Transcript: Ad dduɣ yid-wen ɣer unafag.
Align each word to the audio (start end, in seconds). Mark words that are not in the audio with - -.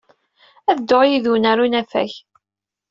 Ad 0.69 0.77
dduɣ 0.79 1.03
yid-wen 1.07 1.47
ɣer 1.49 1.57
unafag. 1.65 2.11